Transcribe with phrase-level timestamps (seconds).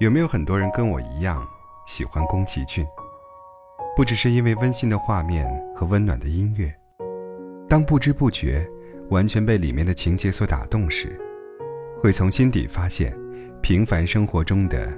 [0.00, 1.46] 有没有很多人跟我一样
[1.86, 2.86] 喜欢宫崎骏？
[3.94, 5.46] 不只是因为温馨的画面
[5.76, 6.74] 和温暖的音乐，
[7.68, 8.66] 当不知不觉
[9.10, 11.20] 完全被里面的情节所打动时，
[12.02, 13.14] 会从心底发现
[13.60, 14.90] 平凡生活中的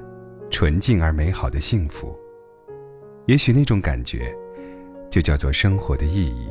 [0.53, 2.17] 纯净而美好的幸福。
[3.27, 4.33] 也许那种感觉，
[5.11, 6.49] 就叫做生活的意义。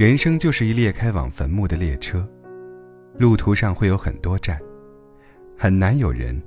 [0.00, 2.28] 人生就是一列开往坟墓的列车，
[3.18, 4.58] 路途上会有很多站，
[5.56, 6.40] 很难有人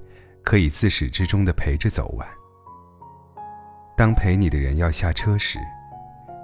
[0.44, 2.28] 可以自始至终的陪着走完。
[3.98, 5.58] 当陪你的人要下车时，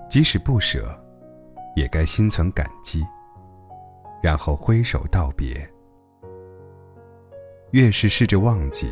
[0.09, 0.97] 即使不舍，
[1.75, 3.05] 也该心存感激，
[4.23, 5.69] 然后挥手道别。
[7.71, 8.89] 越是试着忘记，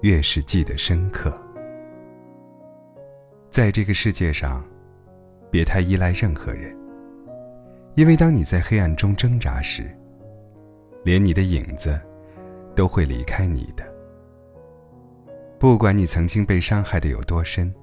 [0.00, 1.36] 越是记得深刻。
[3.50, 4.64] 在这个世界上。
[5.48, 6.76] 别太依赖任何人，
[7.94, 9.96] 因为当你在黑暗中挣扎时，
[11.04, 11.98] 连你的影子
[12.76, 13.84] 都会离开你的。
[15.58, 17.74] 不管你曾经被伤害的有多深，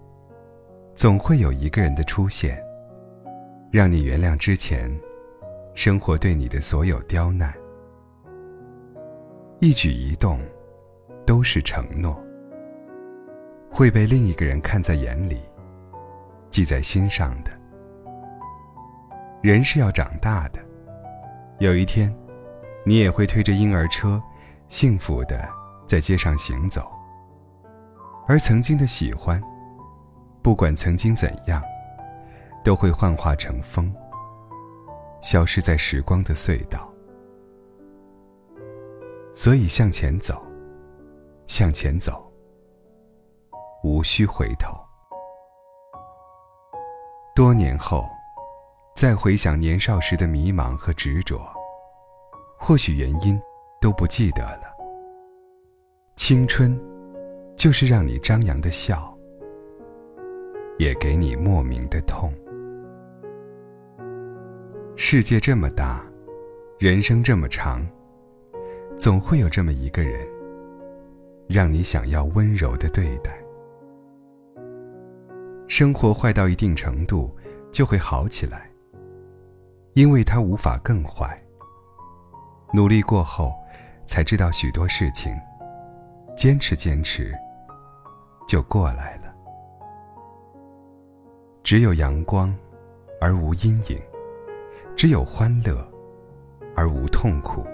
[0.94, 2.63] 总会有一个人的出现，
[3.72, 4.95] 让你原谅之前
[5.73, 7.52] 生活对你的所有刁难。
[9.59, 10.39] 一举一动
[11.25, 12.16] 都是承诺，
[13.72, 15.41] 会被另一个人看在眼里。
[16.50, 17.50] 记在心上的。
[19.41, 20.59] 人是要长大的，
[21.57, 22.16] 有一天，
[22.85, 24.22] 你也会推着婴儿车，
[24.73, 25.47] 幸福的
[25.88, 26.91] 在街上行走。
[28.27, 29.39] 而曾经的喜欢，
[30.41, 31.61] 不管曾经怎样，
[32.63, 33.94] 都会幻化成风，
[35.21, 36.91] 消失在时光的隧道。
[39.35, 40.44] 所以向前走，
[41.45, 42.25] 向前走，
[43.83, 44.75] 无需回头。
[47.35, 48.09] 多年后，
[48.95, 51.39] 再回想年少时的迷茫和执着，
[52.57, 53.39] 或许原因
[53.84, 54.73] 都不记得了。
[56.16, 56.80] 青春，
[57.58, 59.13] 就是让你张扬的笑，
[60.78, 62.34] 也给你莫名的痛。
[64.96, 66.02] 世界这么大，
[66.80, 67.85] 人生这么长，
[68.97, 70.25] 总会有这么一个人，
[71.50, 73.38] 让你想要温柔的对待。
[75.68, 77.30] 生活坏到一定程度，
[77.69, 78.72] 就会好起来。
[79.94, 81.38] 因为它无法更坏。
[82.74, 83.53] 努力过后，
[84.06, 85.36] 才知道许多事情，
[86.36, 87.34] 坚持坚持，
[88.47, 89.34] 就过来了。
[91.64, 92.53] 只有阳光，
[93.22, 93.97] 而无阴影；
[94.96, 95.86] 只有欢乐，
[96.75, 97.66] 而无痛苦。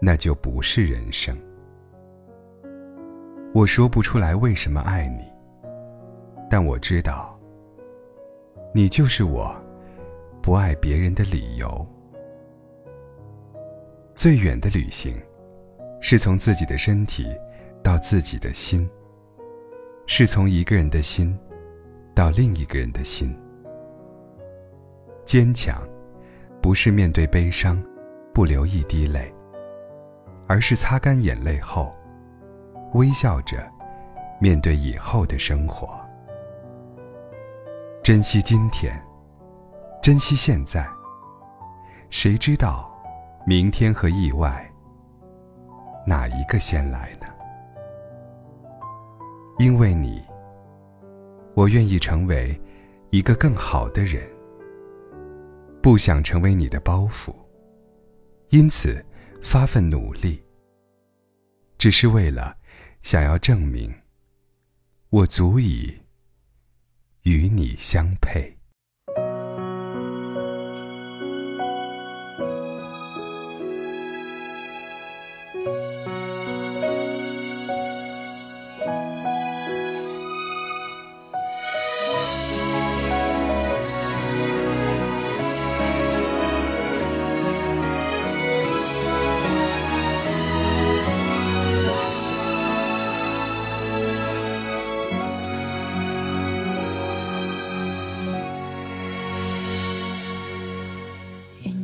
[0.00, 1.36] 那就不是人生。
[3.52, 5.30] 我说不出来为什么爱你。
[6.48, 7.38] 但我知道，
[8.74, 9.54] 你就是我
[10.42, 11.86] 不爱别人的理由。
[14.14, 15.18] 最远的旅行，
[16.00, 17.26] 是从自己的身体
[17.82, 18.88] 到自己的心，
[20.06, 21.38] 是从一个人的心
[22.14, 23.34] 到另一个人的心。
[25.24, 25.86] 坚强，
[26.60, 27.82] 不是面对悲伤
[28.34, 29.32] 不流一滴泪，
[30.46, 31.94] 而是擦干眼泪后，
[32.94, 33.66] 微笑着
[34.40, 35.88] 面对以后的生活。
[38.02, 39.00] 珍惜今天，
[40.02, 40.86] 珍惜现在。
[42.10, 42.89] 谁知道，
[43.50, 44.64] 明天和意外，
[46.06, 47.26] 哪一个先来呢？
[49.58, 50.22] 因为你，
[51.56, 52.56] 我愿意成为
[53.10, 54.22] 一个更好的人，
[55.82, 57.34] 不想成为你的包袱，
[58.50, 59.04] 因此
[59.42, 60.40] 发奋努力，
[61.76, 62.56] 只是为了
[63.02, 63.92] 想要证明，
[65.08, 65.92] 我足以。
[67.24, 68.59] 与你相配。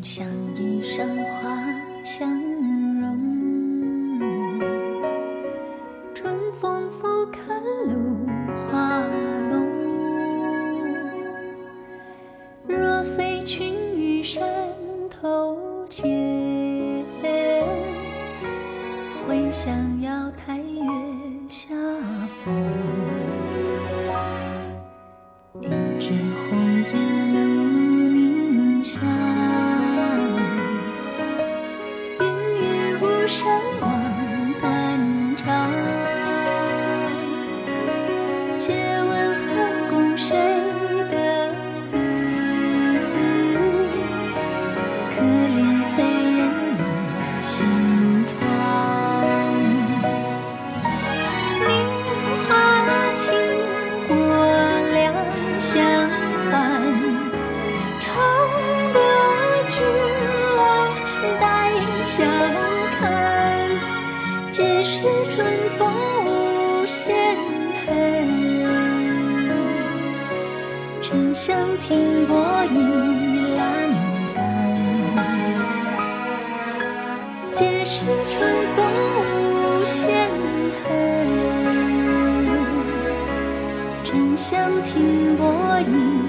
[0.08, 0.24] 像
[0.54, 1.50] 一扇花
[2.04, 2.55] 香
[62.16, 62.24] 笑
[62.98, 63.68] 看，
[64.50, 65.46] 皆是春
[65.76, 65.92] 风
[66.24, 67.14] 无限
[67.84, 67.92] 恨，
[71.02, 72.78] 沉香停泊倚
[73.58, 73.60] 阑
[74.34, 74.38] 干。
[77.52, 78.78] 皆是春风
[79.20, 80.30] 无限
[80.72, 80.88] 恨。
[84.02, 86.25] 沉香停泊一。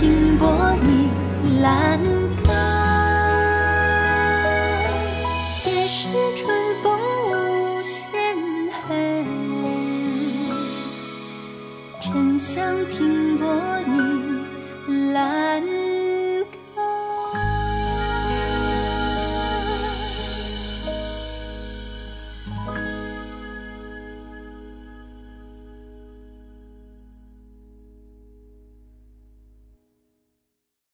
[0.00, 1.10] 停泊倚
[1.60, 2.00] 栏
[2.42, 2.48] 杆。
[5.62, 6.48] 皆是春
[6.82, 6.98] 风
[7.28, 8.10] 无限
[8.88, 9.26] 恨，
[12.00, 13.69] 沉香停泊